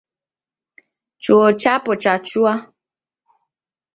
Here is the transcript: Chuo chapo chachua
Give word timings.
Chuo 1.23 1.47
chapo 1.61 1.91
chachua 2.01 2.53